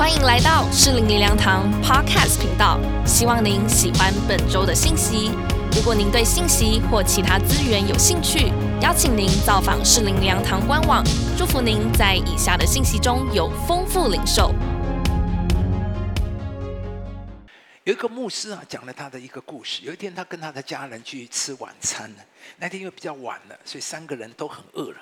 [0.00, 5.30] 欢迎来到适龄灵粮堂 Podcast 频道，希望您喜欢本周的信息。
[5.76, 8.50] 如果您对信息或其他资源有兴趣，
[8.80, 11.04] 邀请您造访适龄灵粮堂官网。
[11.36, 14.54] 祝福您在以下的信息中有丰富领受。
[17.84, 19.82] 有一个牧师啊，讲了他的一个故事。
[19.82, 22.10] 有一天，他跟他的家人去吃晚餐。
[22.56, 24.96] 那天因为比较晚了，所以三个人都很饿了。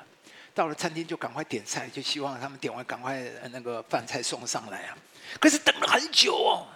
[0.59, 3.23] 到了餐厅就赶快点菜，就希望他们点完赶快
[3.53, 4.99] 那个饭菜送上来啊。
[5.39, 6.67] 可是等了很久哦，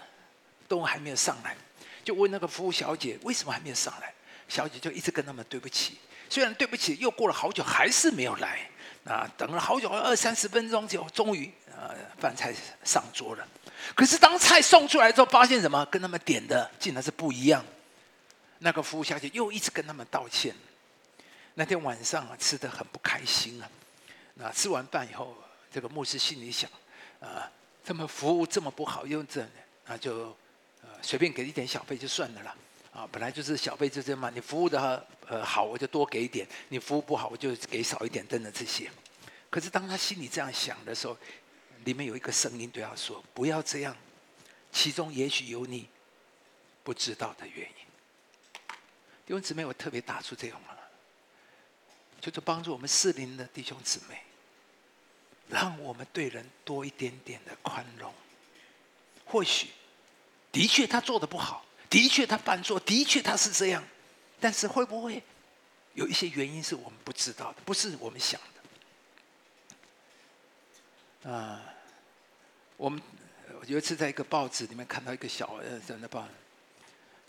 [0.68, 1.56] 都还没有上来。
[2.04, 4.14] 就问那个服务小姐为什么还没有上来？
[4.46, 5.98] 小姐就一直跟他们对不起。
[6.30, 8.60] 虽然对不起，又过了好久还是没有来。
[9.04, 13.44] 啊，等了好久，二三十分钟就终于呃饭菜上桌了。
[13.96, 15.84] 可是当菜送出来之后，发现什么？
[15.86, 17.64] 跟他们点的竟然是不一样。
[18.60, 20.54] 那个服务小姐又一直跟他们道歉。
[21.54, 23.70] 那天晚上啊，吃的很不开心啊。
[24.34, 25.36] 那吃完饭以后，
[25.70, 26.70] 这个牧师心里想：
[27.20, 27.50] 啊，
[27.84, 29.46] 他们服务这么不好，又这，
[29.86, 30.36] 那就
[30.82, 32.56] 呃随便给一点小费就算了啦。
[32.92, 34.30] 啊，本来就是小费就这嘛。
[34.30, 35.06] 你服务的
[35.44, 38.90] 好，我就多给一点；你服务不好，我就给少一点，等等这些。
[39.48, 41.16] 可是当他心里这样想的时候，
[41.84, 43.96] 里面有一个声音对他说：“不要这样，
[44.70, 45.88] 其中也许有你
[46.82, 47.86] 不知道的原因。”
[49.24, 50.76] 弟兄姊妹，我特别打出这种啊，
[52.22, 54.22] 就是帮助我们适龄的弟兄姊妹，
[55.48, 58.14] 让我们对人多一点点的宽容。
[59.26, 59.70] 或许
[60.52, 63.82] 的确他做的不好，的确他犯错，的确他是这样，
[64.38, 65.20] 但是会不会
[65.94, 68.40] 有一些原因是我们不知道的，不是我们想
[71.24, 71.30] 的？
[71.32, 71.60] 啊。
[72.76, 73.02] 我们
[73.66, 76.26] 有一次在一个报纸里面看到一个小呃，怎么报？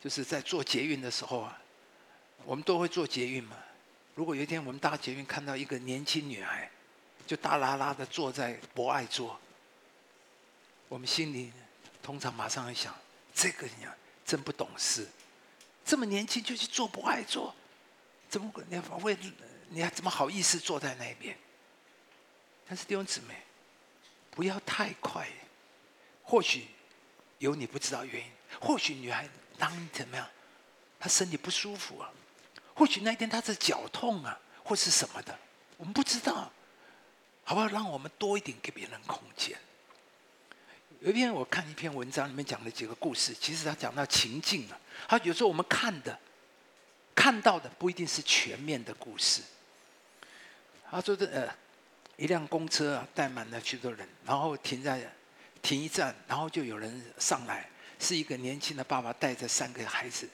[0.01, 1.61] 就是在做捷运的时候啊，
[2.45, 3.57] 我们都会做捷运嘛。
[4.15, 6.69] 如果有一天我们搭捷运看到一个年轻女孩，
[7.25, 9.39] 就大拉拉的坐在博爱座，
[10.87, 11.51] 我们心里
[12.01, 12.95] 通常马上会想：
[13.33, 13.91] 这个娘
[14.25, 15.07] 真不懂事，
[15.83, 17.55] 这么年轻就去坐博爱座，
[18.29, 19.17] 怎么你为
[19.69, 21.35] 你还怎么好意思坐在那边？
[22.67, 23.35] 但是弟兄姊妹，
[24.31, 25.27] 不要太快。
[26.25, 26.67] 或许
[27.39, 30.27] 有你不知道原因，或许女孩当怎么样，
[30.99, 32.09] 她身体不舒服啊，
[32.75, 35.37] 或许那一天他是脚痛啊，或是什么的，
[35.77, 36.51] 我们不知道，
[37.43, 37.67] 好不好？
[37.67, 39.57] 让我们多一点给别人空间。
[40.99, 46.17] 有一篇我看一篇文章，里面讲了几个故事，其实他讲到情境啊，他有时候我们看的、
[47.15, 49.41] 看到的不一定是全面的故事。
[50.89, 51.55] 他说的呃，
[52.17, 55.11] 一辆公车啊，载满了许多人，然后停在。
[55.61, 60.29] 停一站，然后就有人上来，是一个年轻的爸爸带着三个孩子。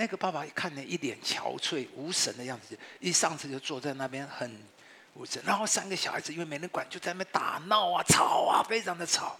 [0.00, 4.50] 那个爸爸一看呢，一脸憔悴、无神的样子，一上车就坐在那边很
[5.12, 5.42] 无神。
[5.44, 9.36] 然后三个小孩子因为没人管，就在那边打闹啊、吵啊，非常的吵。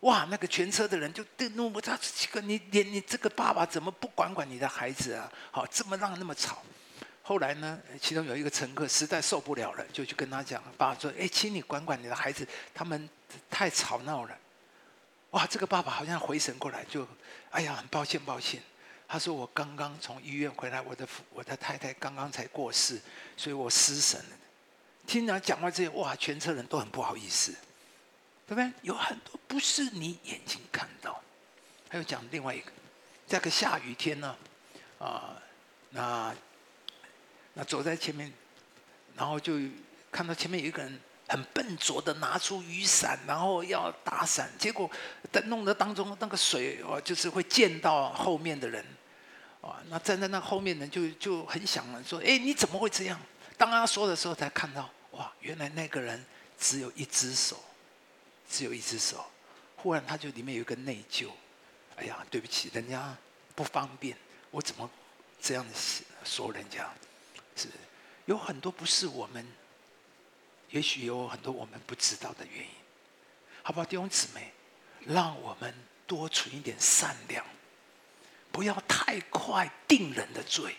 [0.00, 5.30] 哇，那个全车的人就都怒不他这个你连你这个爸爸怎么不管管你的孩子啊？
[5.50, 6.62] 好，这么让那么吵。
[7.20, 13.06] 后来呢，其中有一个乘客实在受不了了，就去跟他讲：“爸爸说，哎，请你管管你的孩子，他们
[13.50, 14.34] 太吵闹了。”
[15.32, 15.46] 哇！
[15.46, 17.06] 这个爸爸好像回神过来，就
[17.50, 18.62] 哎呀，很抱歉，抱歉。
[19.08, 23.00] 他说：“我刚刚从医院回来，我的我的太太刚刚才过世，
[23.36, 24.36] 所以我失神了。”
[25.06, 26.16] 听他讲完这些，哇！
[26.16, 27.52] 全车人都很不好意思，
[28.46, 28.72] 对不对？
[28.82, 31.22] 有很多不是你眼睛看到。
[31.88, 32.72] 还有讲另外一个，
[33.26, 34.36] 在个下雨天呢，
[34.98, 35.40] 啊，
[35.90, 36.34] 那
[37.54, 38.32] 那走在前面，
[39.14, 39.54] 然后就
[40.10, 41.00] 看到前面有一个人。
[41.28, 44.88] 很笨拙的拿出雨伞，然后要打伞，结果
[45.32, 48.84] 在弄的当中，那个水哦，就是会溅到后面的人，
[49.60, 53.20] 啊，那站在那后面的人就就很想说，哎，你怎么会这样？
[53.56, 56.24] 当他说的时候，才看到，哇，原来那个人
[56.58, 57.56] 只有一只手，
[58.48, 59.24] 只有一只手。
[59.76, 61.28] 忽然他就里面有一个内疚，
[61.96, 63.16] 哎呀，对不起，人家
[63.54, 64.16] 不方便，
[64.50, 64.88] 我怎么
[65.40, 66.88] 这样子说人家？
[67.56, 67.68] 是
[68.26, 69.46] 有很多不是我们。
[70.70, 72.70] 也许有很多我们不知道的原因，
[73.62, 74.52] 好不好，弟兄姊妹？
[75.04, 75.72] 让我们
[76.06, 77.44] 多存一点善良，
[78.50, 80.74] 不要太快定人的罪。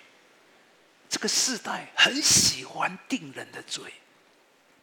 [1.10, 3.94] 这个世代很喜欢定人的罪，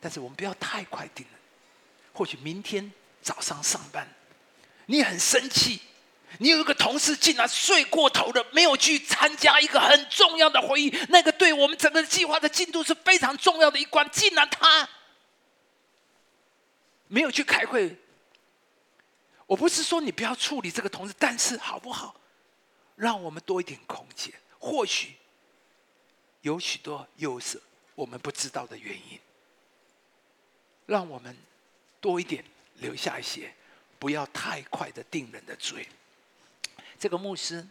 [0.01, 1.41] 但是我们不要太快定人。
[2.15, 2.91] 或许明天
[3.21, 4.09] 早上上班，
[4.87, 5.83] 你很生气，
[6.39, 14.89] 你有一个同事竟然睡过头了，没有去参加一个很重要的会议，那个对我们整个计划的进度是非常重要的一关，竟然他。
[17.07, 17.97] 没有去开会，
[19.47, 22.17] 我不是说你不要处理这个同事，但是好不好，
[22.97, 24.33] 让我们多一点空间。
[24.59, 25.15] 或许
[26.41, 27.61] 有许多又是
[27.95, 29.21] 我们不知道的原因，
[30.87, 31.37] 让我们
[32.01, 32.43] 多一点
[32.79, 33.55] 留下一些，
[33.99, 35.87] 不要太快的定人的罪。
[37.05, 37.63] 这个牧师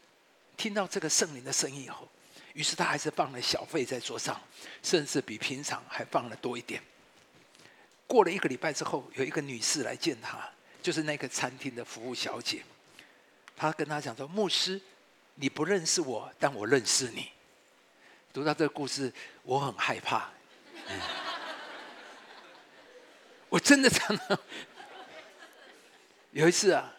[0.56, 2.08] 听到这个圣灵的声音以后，
[2.54, 4.40] 于是他还是放了小费在桌上，
[4.84, 6.80] 甚至比平常还放了多一点。
[8.06, 10.48] 过了一个礼拜之后，有一个女士来见他，
[10.84, 12.64] 就是那个餐厅的服务小姐。
[13.56, 14.80] 他跟他讲说：“牧师，
[15.34, 17.32] 你不认识我，但我认识你。”
[18.32, 20.30] 读到这个故事，我很害怕。
[23.50, 24.38] 我真的常常
[26.30, 26.94] 有一次啊，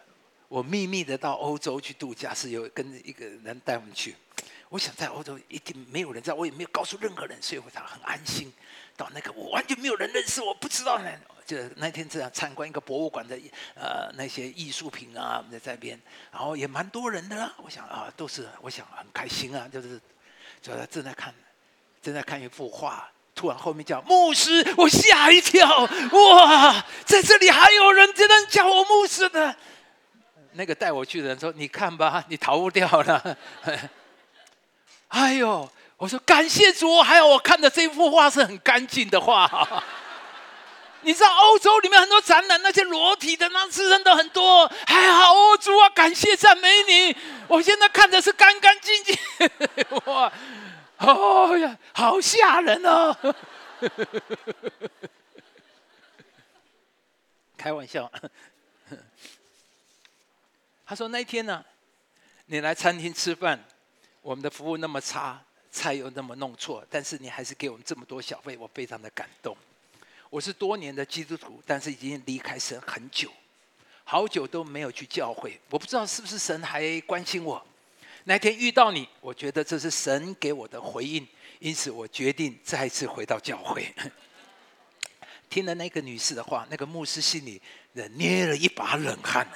[0.55, 4.15] 我秘密的到欧洲去度假，是有跟一个人带我们去。
[4.69, 8.49] 我想在欧洲一定没有人知道，我也没有告诉任何人，所以我才很安心。
[8.95, 11.11] 到那个我完全没有人认识我，不知道呢。
[11.45, 13.37] 就那天这样参观一个博物馆的
[13.75, 15.99] 呃那些艺术品啊，在这边，
[16.31, 17.53] 然后也蛮多人的啦。
[17.57, 19.99] 我想啊，都是我想很开心啊，就是
[20.61, 21.35] 就在正在看，
[22.01, 23.11] 正在看一幅画。
[23.35, 29.53] 突然后面叫牧师，我吓一跳，哇，在这里还有人真的叫我牧师的。
[30.55, 33.37] 那个带我去的人说：“你看吧， 你逃不掉了。
[35.09, 39.83] ”哎呦，我说感谢主，还有我看的这幅画是很干净的画。
[41.01, 47.15] 你知道欧洲里面很多展览，那些裸体的那诗人都很多，还好哦，主啊，感谢赞美你！
[47.47, 49.15] 我现在看的是干干净净，
[50.05, 50.31] 哇，
[50.97, 53.15] 哦呀，好吓人哦！
[57.55, 58.11] 开玩笑，
[60.85, 61.65] 他说那天呢，
[62.45, 63.59] 你来餐厅吃饭，
[64.21, 65.41] 我们的服务那么差，
[65.71, 69.57] 菜又那么弄错，但是你还是给我们这么多小费，我非常的感动。
[70.29, 73.31] 我是多年的基督徒，但是已经离开神很久，
[74.03, 75.59] 好久都没有去教会。
[75.69, 77.65] 我不知道是不是神还关心我。
[78.25, 81.27] 那天遇到你，我觉得这是神给我的回应，
[81.59, 83.91] 因此我决定再次回到教会。
[85.49, 87.61] 听了那个女士的话，那个牧师心里
[88.15, 89.47] 捏了一把冷汗。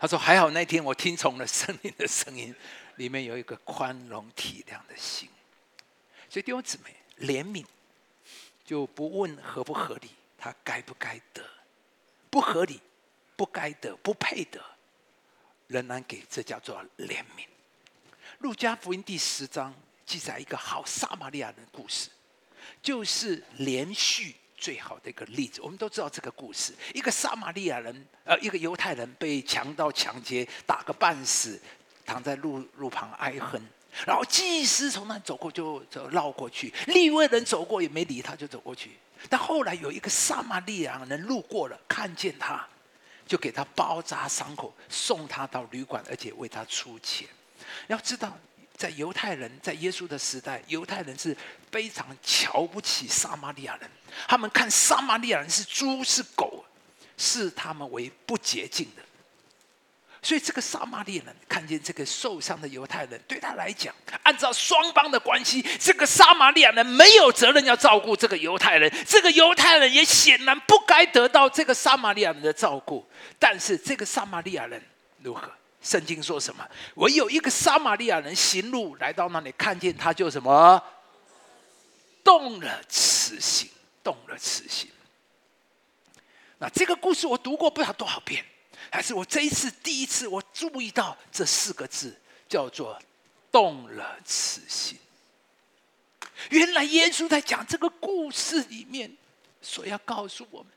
[0.00, 2.54] 他说：“还好那天我听从了圣灵的声音，
[2.96, 5.28] 里面有一个宽容体谅的心。”
[6.30, 6.94] 所以弟兄姊妹，
[7.26, 7.64] 怜悯。
[8.64, 11.42] 就不问合不合理，他该不该得？
[12.28, 12.78] 不合理，
[13.34, 14.62] 不该得，不配得，
[15.68, 17.46] 仍然给，这叫做怜悯。
[18.40, 19.74] 路加福音第十章
[20.04, 22.10] 记载一个好撒玛利亚人的故事，
[22.82, 25.60] 就是连续最好的一个例子。
[25.62, 31.60] 我们都知道这个故事：一个撒玛利亚人，呃，一个犹太人被强盗抢劫，打个半死，
[32.04, 33.62] 躺在路路旁哀恨。
[34.06, 36.72] 然后祭司从那走过，就就绕过去。
[36.86, 38.90] 利未人走过也没理他，就走过去。
[39.28, 42.64] 但后来有一个撒玛利亚人路过了，看见他，
[43.26, 47.26] 就给他包扎伤口，送他到旅馆，而且为他出钱。
[47.88, 48.38] 要知道，
[48.78, 51.36] 在犹太人在耶稣的时代，犹太人是
[51.70, 53.90] 非常瞧不起撒玛利亚人，
[54.28, 56.64] 他们看撒玛利亚人是猪是狗，
[57.16, 59.02] 视他们为不洁净的。
[60.20, 73.08] 所以，这个撒玛利亚人看见这个受伤的犹太人，对他来讲，按照双方的关系，这个撒玛利亚人没有责任要照顾这个犹太人，这个犹太人也显然不该得到这个撒玛利亚人的照顾。
[73.38, 74.80] 但是，这个撒玛利亚人
[75.22, 75.50] 如何？
[75.88, 76.68] 圣经说什么？
[76.96, 80.82] 唯有一个撒玛利亚人行路来到那里，看见他就什么
[82.22, 83.70] 动了慈心，
[84.04, 84.90] 动了慈心。
[86.58, 88.44] 那这个故事我读过不知道多少遍。
[88.92, 92.14] 还是我这一次第一次，我注意到这四个字，
[92.46, 93.00] 叫做
[93.50, 94.98] “动了慈心”。
[96.50, 99.10] 原来耶稣在讲这个故事里面，
[99.62, 100.70] 所要告诉我们，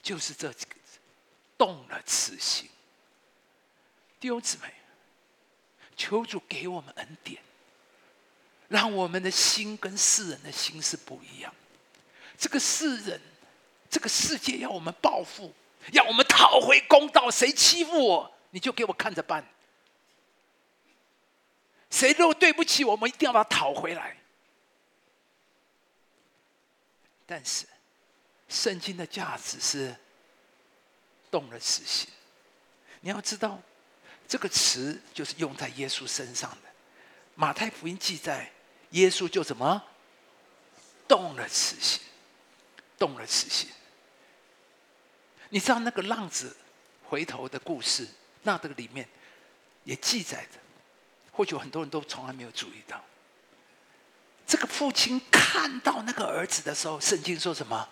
[0.00, 0.98] 就是这几个字
[1.58, 2.68] ：“动了慈心”。
[4.20, 4.72] 弟兄姊妹，
[5.96, 7.40] 求主给我们恩典，
[8.68, 11.54] 让我们的心跟世人的心是不一样。
[12.36, 13.20] 这个世人，
[13.88, 15.54] 这个世界要我们报复。
[15.92, 19.46] 要我们讨回公道，谁欺负我，你就给我看着办。
[21.88, 24.16] 谁若对不起我们，一定要把他讨回来。
[27.24, 27.66] 但是，
[28.48, 29.96] 圣经的价值是
[31.30, 32.10] 动了慈心。
[33.00, 33.62] 你要知道，
[34.28, 36.68] 这个词就是用在耶稣身上的。
[37.34, 38.52] 马太福音记载，
[38.90, 39.82] 耶稣就怎么
[41.08, 42.02] 动了慈心，
[42.98, 43.70] 动了慈心。
[45.48, 46.54] 你知道那个浪子
[47.06, 48.06] 回头的故事，
[48.42, 49.08] 那这个里面
[49.84, 50.58] 也记载着，
[51.32, 53.02] 或许很多人都从来没有注意到。
[54.46, 57.88] 这个父亲看到那个儿子的时候，圣经说什么？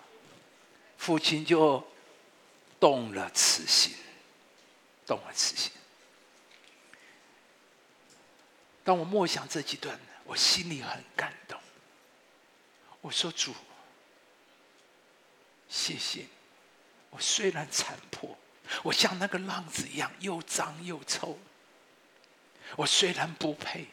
[0.97, 1.83] 父亲就
[2.79, 3.95] 动了慈心，
[5.05, 5.71] 动了慈心。
[8.87, 11.59] 当我默想这几段，我心里很感动。
[13.01, 13.53] 我说主，
[15.67, 16.25] 谢谢。
[17.09, 18.37] 我虽然残破，
[18.83, 21.37] 我像那个浪子一样，又脏又臭。
[22.77, 23.87] 我虽然不配，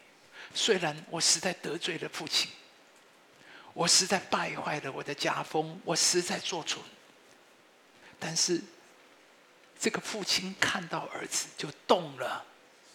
[0.54, 2.52] 虽然我实在得罪了父亲，
[3.72, 6.80] 我实在败坏了我的家风，我实在做蠢，
[8.20, 8.62] 但是
[9.76, 12.46] 这个父亲看到儿子就动了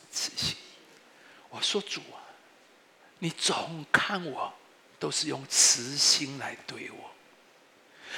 [0.10, 0.56] 慈心。
[1.50, 2.22] 我说主啊，
[3.20, 4.54] 你总看我
[5.00, 7.12] 都是用慈心来对我，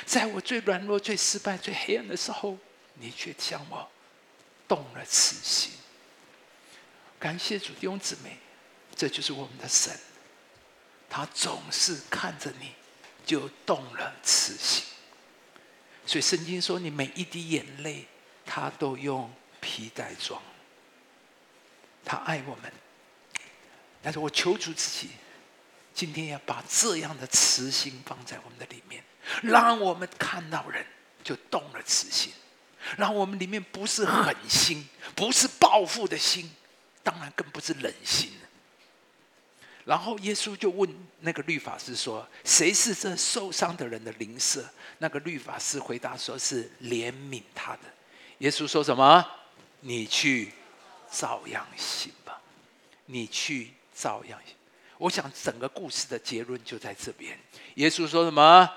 [0.06, 2.58] 在我最软弱、最失败、最黑暗的时候，
[2.96, 3.90] 你却向我
[4.68, 5.72] 动了慈心。
[7.20, 8.38] 感谢主弟兄姊妹，
[8.96, 9.98] 这就是我们的神，
[11.10, 12.74] 他总是看着你
[13.26, 14.86] 就动了慈心。
[16.06, 18.08] 所以圣经说，你每一滴眼泪，
[18.46, 20.42] 他都用皮带装。
[22.04, 22.74] 他爱我们，
[24.02, 25.10] 但是我求主自己，
[25.94, 29.04] 今天要把这样的慈心放在我们的里面，
[29.44, 30.86] 让我们看到人
[31.24, 32.34] 就动了慈心，
[32.98, 36.52] 让我们里面不是狠心，不是报复的心。
[37.04, 38.32] 当然更不是忍心。
[39.86, 40.88] 然后耶稣就问
[41.22, 44.64] 那个律法师说：“谁是这受伤的人的邻舍？”
[45.00, 47.82] 那个律法师回答说：“是怜悯他的。”
[48.38, 49.26] 耶稣说什么？
[49.80, 50.54] 你去
[51.12, 52.40] 照样行吧。
[53.08, 54.40] 你去照样。
[54.98, 57.40] 我想整个故事的结论就在这边。
[57.76, 58.70] 耶稣说什么？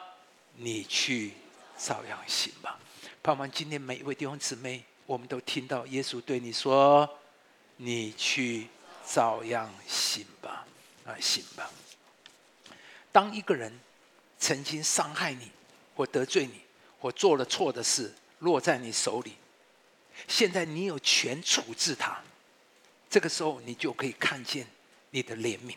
[0.57, 1.33] 你去
[1.77, 2.79] 照样行吧。
[3.23, 7.19] 盼望今天每一位弟兄姊妹，我们都听到耶稣对你说。
[7.77, 8.69] 你去
[9.05, 10.65] 照样行吧，
[11.05, 11.69] 啊，行吧。
[13.11, 13.81] 当一个人
[14.39, 15.51] 曾经伤害你，
[15.97, 16.61] 或得罪你，
[17.01, 19.35] 或做了错的事，落在你手里，
[20.29, 22.23] 现在你有权处置他。
[23.11, 24.67] 这个时候，你就可以看见
[25.15, 25.77] 你的怜悯。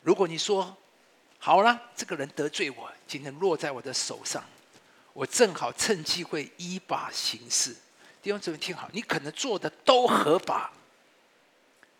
[0.00, 0.76] 如果你说
[1.40, 4.44] 好了，这个人得罪我，今天落在我的手上，
[5.12, 7.74] 我正好趁机会依法行事。
[8.22, 10.72] 弟兄姊妹听好，你可能做的都合法，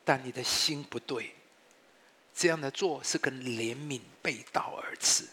[0.05, 1.35] 但你的心不对。
[2.33, 5.25] 这样的做是跟怜悯背道而驰。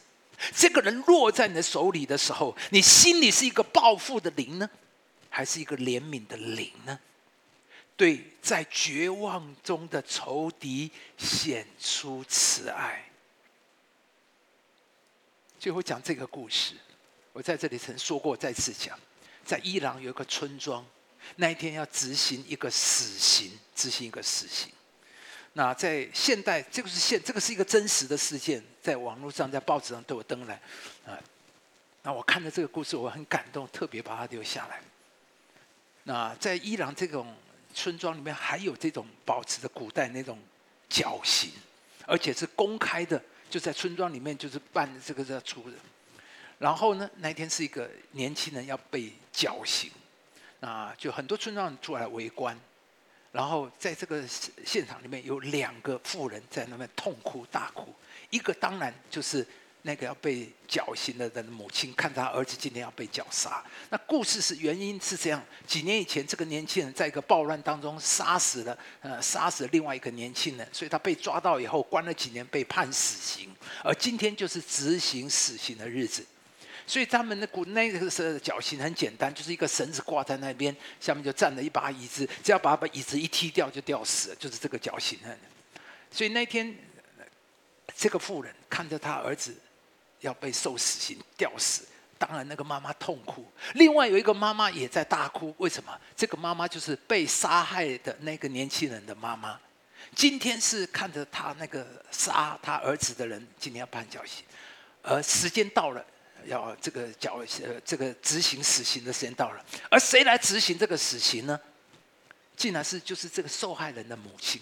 [0.55, 4.67] 这个人落在你的手里的时候，你心里是一个报复的灵呢，
[5.29, 6.99] 还是一个怜悯的灵呢？
[8.01, 10.89] 对，在绝望中的仇敌
[11.19, 13.07] 显出慈爱。
[15.59, 16.73] 最后讲这个故事，
[17.31, 18.99] 我在这里曾说过，再次讲。
[19.45, 20.83] 在伊朗有一个村庄，
[21.35, 24.71] 那一天要执行一个死刑，执行一个死刑。
[25.53, 30.59] 那在现代，这个是现，这个是一个真实的事件，在网络上、在报纸上都有登来。
[31.05, 31.21] 啊，
[32.01, 34.81] 那我看到这个故事，我很感动，特别把它留下来。
[36.05, 37.31] 那在伊朗这种
[37.73, 40.37] 村庄里面，还有这种保持着古代那种
[40.89, 41.51] 绞刑，
[42.05, 45.75] 而且是公开的，就在村庄里面，就是办这个这个出的。
[46.59, 47.09] 然后呢？
[47.17, 49.89] 那天是一个年轻人要被绞刑，
[50.59, 52.55] 啊，就很多村庄出来围观，
[53.31, 57.91] 然后在这个现场里面有两个妇人在那边痛哭大哭，
[58.29, 59.47] 一个当然就是
[59.83, 63.63] 那个要被绞刑的人的母亲，看他儿子今天要被绞杀。
[63.89, 73.49] 那故事是原因是这样：几年以前，这个年轻人在一个暴乱当中杀死了，呃，杀死了另外一个年轻人，所以他被抓到以后关了几年，被判死刑。
[73.83, 76.25] 而今天就是执行死刑的日子。
[76.87, 85.17] 所以他们的古那个是绞刑很简单，就是一个绳子挂在那边，下面就站了一把椅子，只要把把椅子一踢掉就吊死，就是这个绞刑。
[86.11, 86.75] 所以那天，
[87.95, 89.55] 这个妇人看着他儿子
[90.21, 91.83] 要被受死刑吊死，
[92.17, 93.45] 当然那个妈妈痛哭。
[93.73, 95.95] 另外有一个妈妈也在大哭，为什么？
[96.15, 99.59] 这个妈妈就是被杀害的那个年轻人的妈妈。
[100.15, 104.43] 今天是看着他那个杀他儿子的人今天要判绞刑，
[105.03, 106.05] 而时间到了。
[106.47, 111.59] 要这个绞呃，这个执行死刑的时间到了，而谁来执行这个死刑呢？
[112.57, 114.59] 竟然是就是这个受害人的母亲，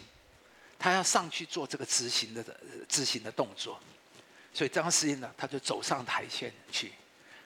[0.77, 2.43] 她要上去做这个执行的
[2.89, 3.79] 执行的动作，
[4.53, 6.93] 所以张世英呢，他就走上台前去，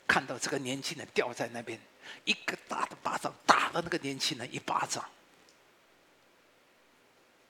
[0.07, 1.79] 看到这个年轻人吊在那边，
[2.24, 5.07] 一个大的巴掌打了那个年轻人一巴掌，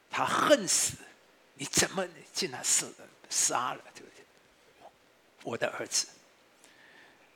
[0.09, 0.97] 他恨死，
[1.53, 2.85] 你怎么竟然是
[3.29, 4.07] 杀了这个
[5.43, 6.07] 我的儿子？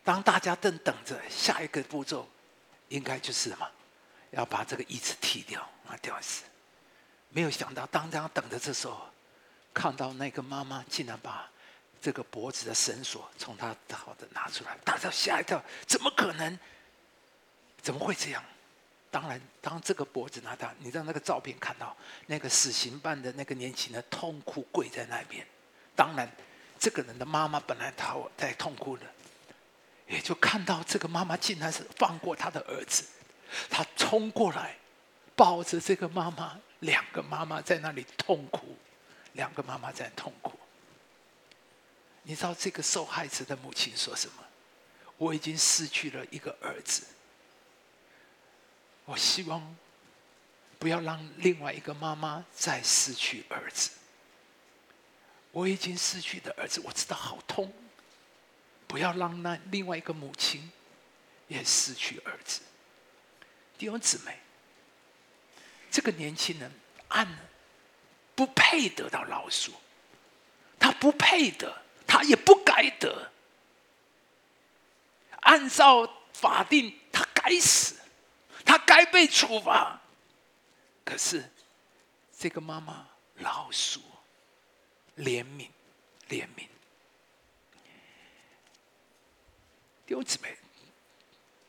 [0.03, 2.27] 当大家正等着下一个步骤，
[2.89, 3.69] 应该就是什么？
[4.31, 6.43] 要把这个椅子踢掉啊，吊死。
[7.29, 9.09] 没有想到，当这样等着这时候，
[9.73, 11.49] 看到那个妈妈竟然把
[12.01, 16.57] 这个脖子的绳索从他的好的拿出来，大家吓一跳，怎么可能？
[17.81, 18.43] 怎么会这样？
[19.09, 25.45] 当然，当这个脖子拿到，你让那个照片看到那个死刑犯的那个年轻人痛哭跪在那边。
[25.95, 26.29] 当然，
[26.77, 29.05] 这个人的妈妈本来他在痛哭的。
[30.07, 33.03] 也就看到这个妈妈竟然是放过他的儿子，
[33.69, 34.77] 他冲过来，
[35.35, 38.77] 抱着这个妈妈，两个妈妈在那里痛苦，
[39.33, 40.56] 两个妈妈在痛苦。
[42.27, 44.43] 你知道这个受害者的母亲说什么？
[45.15, 47.03] 我已经失去了一个儿子，
[49.05, 49.75] 我希望
[50.77, 53.91] 不要让另外一个妈妈再失去儿子。
[55.53, 57.73] 我已经失去的儿子，我知道好痛，
[58.87, 60.69] 不要让那另外一个母亲
[61.47, 62.59] 也失去儿子。
[63.77, 64.37] 弟兄姊妹，
[65.89, 66.69] 这个年轻人
[67.07, 67.39] 按
[68.35, 69.71] 不配得到饶恕，
[70.77, 73.31] 他不配得，他也不该得。
[75.41, 77.95] 按照法定，他该死，
[78.65, 80.01] 他该被处罚。
[81.05, 81.49] 可是，
[82.37, 83.99] 这个妈妈饶恕、
[85.17, 85.69] 怜悯、
[86.29, 86.67] 怜悯。
[90.05, 90.57] 弟兄姊妹，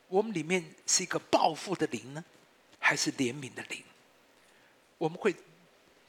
[0.06, 2.24] 我们里面是一个报复的灵呢，
[2.78, 3.84] 还是怜悯的灵？
[4.96, 5.36] 我们会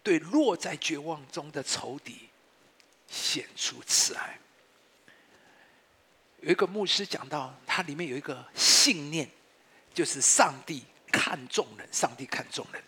[0.02, 2.29] 对落在绝望中的仇敌
[3.10, 4.40] 显出慈爱。
[6.42, 9.30] 有一个牧师讲到，他里面有一个信念，
[9.94, 12.82] 就是上帝看重人，上帝看重人。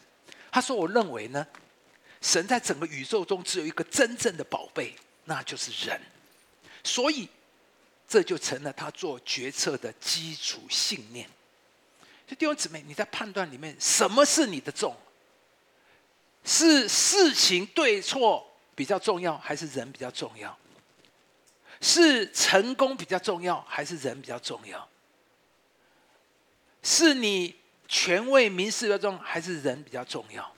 [0.52, 1.46] 他说：“我认为呢，
[2.22, 6.02] 神在整个宇宙中只有一个真正的宝贝，那就是人。
[6.84, 7.28] 所以，
[8.08, 11.30] 这就成了他做决策的基础信念。
[12.28, 14.96] 就弟兄姊妹，你在判断里面，什么是你的重？
[16.44, 20.58] 是事情对错比较重要，还是人比较重要？”
[21.82, 24.88] 是成功比较重要，还是人比较重要？
[26.84, 27.56] 是你
[27.88, 30.54] 权位名士比较重，还是人比较重要？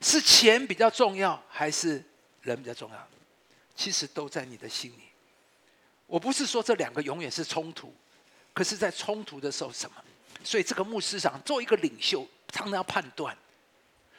[0.00, 2.04] 是钱比较重要，还是
[2.42, 3.08] 人比较重要？
[3.74, 5.02] 其实都在你的心里。
[6.06, 7.92] 我不是说这两个永远是冲突，
[8.54, 9.96] 可是，在冲突的时候，什么？
[10.44, 13.36] 所以这个牧师长做一个领袖，常常要判断。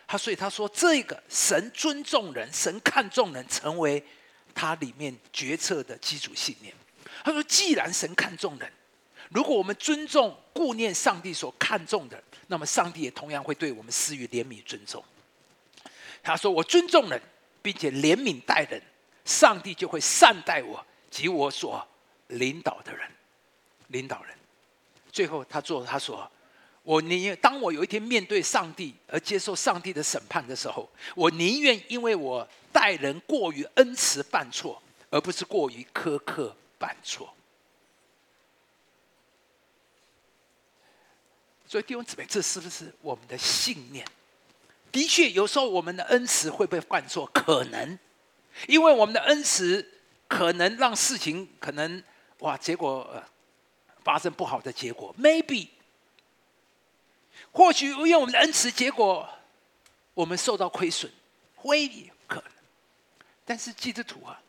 [0.10, 4.04] 他所以他说，这个神尊重人，神看重人，成为。
[4.56, 6.74] 他里面决策的基础信念，
[7.24, 8.70] 他说：“既然神看重人，
[9.30, 15.02] 如果我们尊重、顾念上帝所看重的，那么上帝也同样会对我们施予怜悯、尊重。”
[16.22, 17.22] 他说：“我尊重人，
[17.62, 18.82] 并且怜悯待人，
[19.24, 21.88] 上帝就会善待我及我所
[22.28, 23.10] 领导的人。
[23.88, 24.36] 领导人，
[25.10, 26.30] 最后他做他说
[26.90, 37.34] ：‘我宁愿当我有一天面对上帝而接受上帝的审判的时候，我宁愿因为我。’”待人过于恩慈犯错，而不是过于苛刻犯错。
[41.66, 44.06] 所以弟兄姊妹，这是不是我们的信念？
[44.92, 47.98] 的确，有时候我们的恩慈会被犯错，可能
[48.68, 49.84] 因为我们的恩慈
[50.28, 52.02] 可能让事情可能
[52.40, 53.22] 哇，结果
[54.04, 55.14] 发生不好的结果。
[55.20, 55.70] Maybe，
[57.60, 59.28] 或许因为我们的恩慈，结果
[60.14, 61.12] 我们受到亏损。
[61.58, 62.10] 会。
[63.44, 64.42] 但是基督徒啊，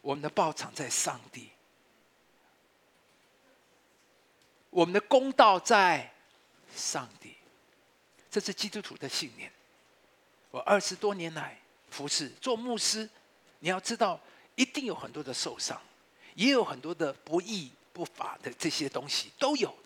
[0.00, 1.50] 我们的报偿在上帝，
[4.70, 6.10] 我们的公道在
[6.74, 7.34] 上帝，
[8.30, 9.52] 这是基督徒的信念。
[10.50, 11.58] 我二十多年来
[11.90, 13.06] 服侍做牧师，
[13.58, 14.18] 你要知道，
[14.54, 15.78] 一定有很多的受伤，
[16.34, 19.76] 也有很多的不义不法的这些东西都有。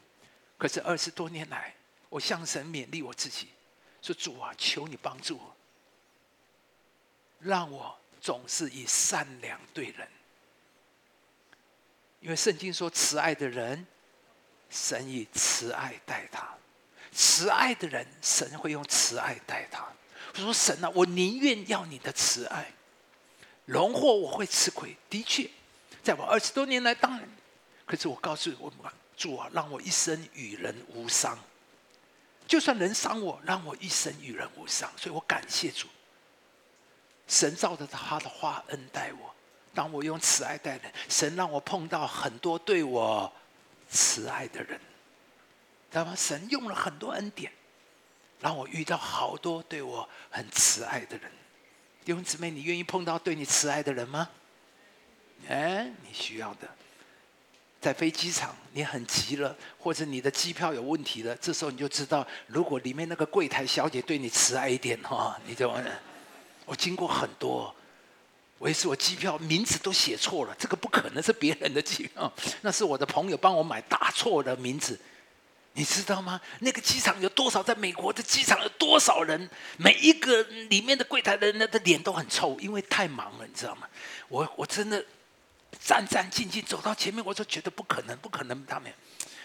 [0.56, 1.74] 可是二十多年来，
[2.12, 3.48] 我向神勉励我自己，
[4.02, 5.56] 说主啊，求你帮助我，
[7.40, 7.98] 让我。
[8.20, 10.06] 总是以善良对人，
[12.20, 13.84] 因为圣经说慈爱的人，
[14.70, 16.56] 神以慈爱待他；
[17.10, 19.84] 慈爱的人，神会用慈爱待他。
[20.34, 22.72] 我说神啊，我宁愿要你的慈爱，
[23.64, 24.96] 荣获我会吃亏。
[25.10, 25.50] 的确，
[26.00, 27.28] 在我二十多年来，当然，
[27.84, 28.72] 可是我告诉我
[29.16, 31.36] 主啊，让我一生与人无伤。
[32.52, 34.92] 就算人伤我，让我一生与人无伤。
[34.98, 35.88] 所以我感谢主。
[37.26, 39.34] 神照着他的话恩待我，
[39.72, 43.32] 当我用慈爱待人，神让我碰到很多对我
[43.88, 44.78] 慈爱的人，
[45.90, 46.14] 知道吗？
[46.14, 47.50] 神用了很多恩典，
[48.38, 51.32] 让我遇到好多对我很慈爱的人。
[52.04, 54.28] 弟兄姊妹，你愿意碰到对你慈爱的人吗？
[55.48, 56.68] 哎，你需要的，
[57.82, 65.70] 在飞机场你很急了，或者你的机票有问题了，这时候你就知道，如果里面那个柜台小姐对你慈爱一点哈，你就。
[66.64, 67.74] 我经过很多，
[68.58, 74.98] 我也是我机票名字都写错了，这个不可能是别人的机票，那是我的朋友帮我买打错的名字，
[75.72, 76.40] 你知道吗？
[76.60, 77.60] 那个机场有多少？
[77.64, 79.50] 在美国的机场有多少人？
[79.76, 80.40] 每一个
[80.70, 83.88] 里面的柜台的人的脸都很臭，因为太忙了，你知道吗？
[84.28, 85.04] 我我真的
[85.80, 88.92] 战战兢兢走到前面，我就觉得不可能，不可能他们。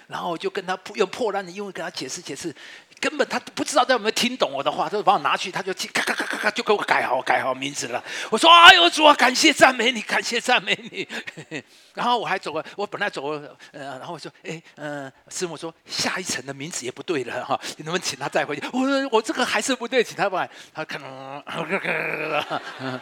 [0.07, 2.55] 然后我就跟他用破烂的英文跟他解释解释，
[2.97, 8.01] 根本他不知道他有没有听懂我的话，他就把我拿去，他就咔咔咔咔咔就给我改好改好名字了。
[8.29, 11.05] 我说：“哎呦主啊，感谢赞美你，感谢赞美你。
[11.93, 13.31] ”然后我还走过，我本来走过，
[13.73, 23.01] 呃，然后我说：“哎，嗯，师傅说下一层的名字也不对了哈，你能不能请他再回去？”我说：“我这个还是不对，请他过来。”他可能啊，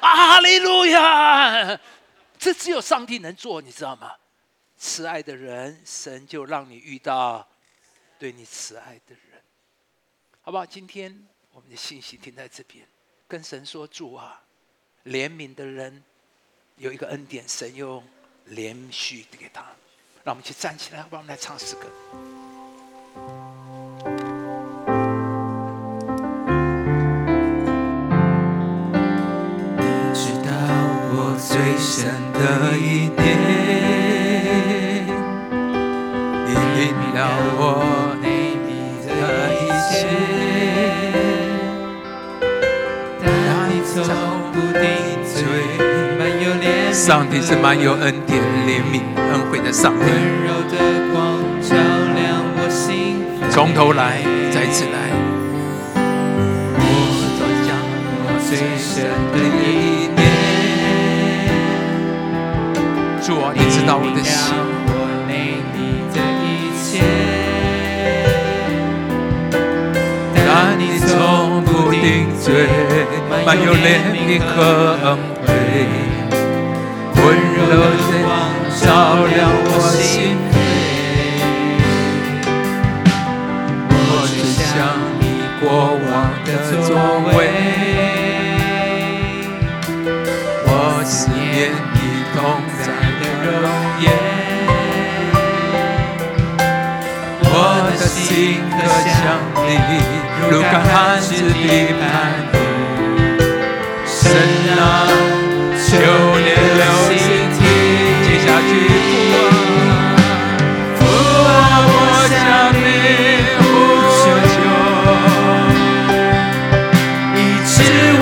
[0.00, 1.78] 阿利路亚，
[2.42, 4.16] 这只有上帝能做，你知道吗？
[4.76, 7.48] 慈爱的人，神就让你遇到
[8.18, 9.40] 对你慈爱的人，
[10.40, 10.66] 好不好？
[10.66, 12.84] 今天我们的信息停在这边，
[13.28, 14.42] 跟神说主啊，
[15.04, 16.02] 怜悯的人
[16.78, 18.04] 有一个恩典，神用
[18.46, 19.62] 连续给他，
[20.24, 21.22] 让我们去站起来，好不好？
[21.22, 21.86] 我们来唱诗歌。
[31.48, 33.22] 最深的一念。
[37.14, 37.18] 了
[37.58, 37.62] 我
[38.22, 38.26] 内
[38.66, 38.68] 里
[39.06, 39.08] 的
[39.54, 39.92] 一切，
[43.20, 43.26] 当
[43.68, 43.94] 你从
[44.52, 44.82] 不定
[45.22, 45.36] 罪，
[46.18, 50.00] 满有怜上帝是满有恩典、怜悯、恩惠的上帝。
[50.00, 50.10] 温
[50.42, 50.74] 柔的
[51.12, 51.14] 光
[51.60, 51.76] 照
[52.16, 52.18] 亮
[52.56, 54.96] 我心，从头来，再次来。
[56.74, 56.84] 我
[57.38, 57.70] 转向
[58.24, 58.50] 我最
[58.80, 58.90] 深
[59.32, 59.36] 的
[63.82, 64.54] 知道我的心。
[71.04, 72.00] 从不定
[72.40, 72.46] 罪，
[73.44, 74.48] 满有怜悯和
[75.02, 75.04] 恩
[75.42, 75.48] 惠，
[77.16, 77.20] 温
[77.54, 77.72] 柔的
[78.22, 78.24] 光
[78.80, 78.84] 照
[79.26, 79.68] 亮我
[79.98, 80.06] 心
[80.52, 80.54] 扉。
[83.90, 84.70] 我只想
[85.18, 85.22] 你
[85.60, 85.62] 过
[86.06, 86.10] 往
[86.46, 86.48] 的
[86.86, 86.88] 作
[87.36, 87.36] 为，
[90.66, 90.70] 我
[91.04, 91.42] 思念
[91.94, 91.98] 你
[92.34, 92.38] 同
[92.78, 92.84] 在
[93.20, 93.22] 的
[93.60, 93.66] 容
[94.00, 94.04] 颜，
[97.42, 97.46] 我
[97.90, 98.20] 的心
[98.70, 98.74] 可
[99.06, 99.14] 想
[99.66, 99.68] 你。
[100.50, 100.90] 如干旱
[101.20, 101.56] 之地
[102.00, 102.02] 磐
[104.04, 104.30] 石，神
[104.76, 104.82] 啊，
[105.78, 105.88] 求
[106.40, 107.14] 你留心
[107.54, 107.60] 听。
[108.24, 108.70] 接下去，
[110.98, 111.00] 父
[111.46, 111.50] 啊，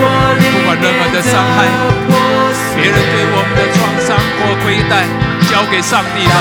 [0.03, 0.05] 我，
[0.51, 1.57] 不管任何的伤害，
[2.91, 4.93] 人对我们的创伤或亏待，
[5.49, 6.33] 交给上帝吧。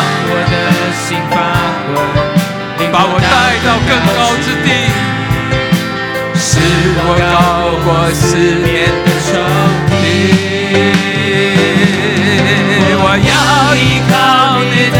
[2.92, 4.68] 把我带到更高之地。
[6.42, 6.58] 是
[6.96, 8.66] 我高过思念
[9.04, 9.30] 的仇
[9.90, 9.94] 敌，
[12.96, 13.30] 我要
[13.76, 13.78] 依
[14.10, 14.12] 靠
[14.72, 14.98] 你的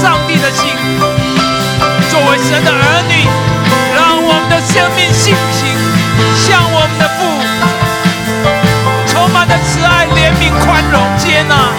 [0.00, 0.70] 上帝的心。
[2.10, 3.26] 作为神的儿女，
[3.94, 5.66] 让我们的生命性情
[6.36, 7.24] 像我们的父，
[9.06, 11.72] 充满的慈爱、怜悯、宽容、接纳。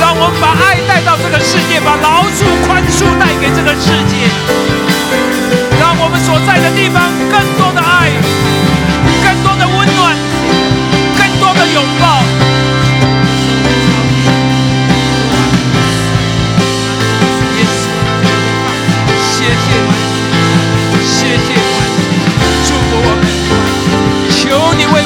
[0.00, 4.26] 让我们把爱带到这个世界，把饶恕、宽恕带给这个世界。
[5.78, 8.10] 让我们所在的地方更多的爱，
[9.22, 10.16] 更多的温暖，
[11.16, 12.21] 更多的拥抱。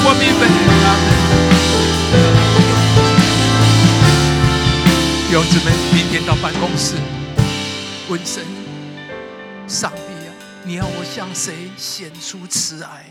[0.09, 0.47] 我明白。
[5.27, 6.95] 弟兄姊妹，明天到办公室，
[8.09, 8.45] 问神，
[9.67, 10.33] 上帝啊，
[10.65, 13.07] 你要我向谁显出慈爱？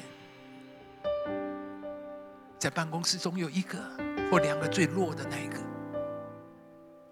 [2.57, 3.77] 在办公室中有一个
[4.31, 5.57] 或两个最弱的那一个，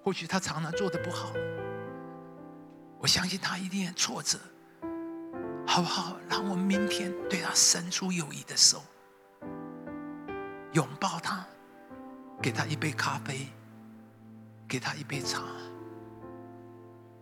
[0.01, 1.33] 或许他常常做的不好，
[2.99, 4.39] 我相信他一定挫折，
[5.67, 6.15] 好不好？
[6.29, 8.81] 让我们明天对他伸出友谊的手。
[10.73, 11.45] 拥抱他，
[12.41, 13.47] 给他一杯咖啡，
[14.67, 15.41] 给他一杯茶，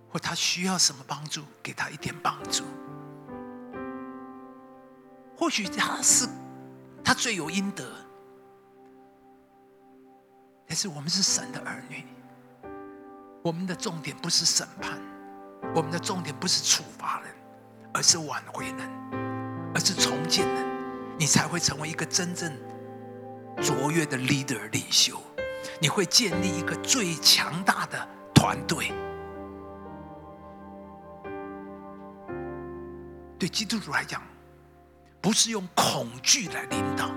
[0.09, 2.63] 或他需要什么帮助，给他一点帮助。
[5.37, 6.27] 或许他是
[7.03, 7.85] 他罪有应得。
[10.65, 12.05] 但是我们是神的儿女，
[13.43, 14.97] 我们的重点不是审判，
[15.75, 17.35] 我们的重点不是处罚人，
[17.93, 18.89] 而是挽回人，
[19.73, 20.65] 而是重建人，
[21.19, 22.49] 你才会成为一个真正
[23.59, 25.19] 卓越的 leader 领袖，
[25.79, 28.91] 你会建立一个最强大的团队。
[33.39, 34.21] 对基督徒来讲，
[35.19, 37.09] 不是用恐惧来领导，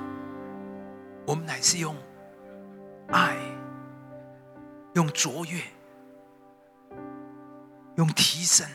[1.26, 1.94] 我们乃是用。
[3.12, 3.36] 爱，
[4.94, 5.60] 用卓越，
[7.96, 8.66] 用提升，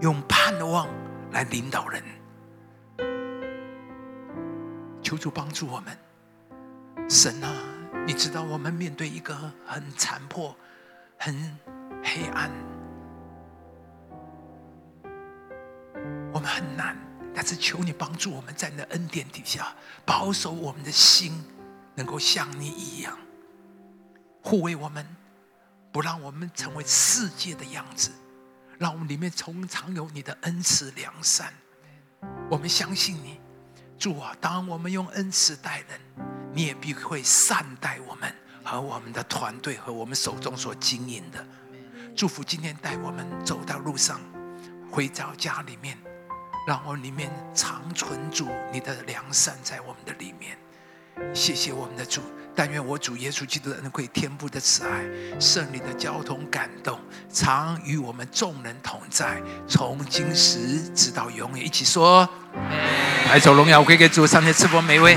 [0.00, 0.86] 用盼望
[1.32, 2.00] 来领导人。
[5.02, 5.98] 求主帮助我们，
[7.08, 7.52] 神啊，
[8.06, 9.34] 你知道我们面对一个
[9.66, 10.56] 很残破、
[11.18, 11.58] 很
[12.02, 12.50] 黑暗，
[16.32, 16.96] 我们很难，
[17.34, 21.44] 但是求你帮助我们在你的恩典底下，保守我们的心。
[21.96, 23.16] 能够像你一样
[24.42, 25.06] 护卫我们，
[25.92, 28.10] 不让我们成为世界的样子，
[28.78, 31.54] 让我们里面从常有你的恩慈良善。
[32.50, 33.40] 我们相信你，
[33.96, 34.36] 主啊！
[34.40, 36.00] 当我们用恩慈待人，
[36.54, 41.44] 你也必会善待我们和我们的团队和我们手中所经营的。
[42.14, 44.20] 祝福今天带我们走到路上，
[44.88, 45.98] 回到家里面，
[46.64, 50.56] 让我里面长存住你的良善在我们的里面。
[51.34, 52.20] 谢谢我们的主，
[52.54, 55.04] 但愿我主耶稣基督的恩惠、天父的慈爱、
[55.40, 57.00] 圣灵的交通感动，
[57.32, 61.66] 常与我们众人同在，从今时直到永远。
[61.66, 62.28] 一起说：
[63.28, 65.16] 来，走荣耀归给主，上天赐福美味。